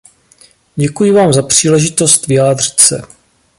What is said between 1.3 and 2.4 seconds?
za příležitost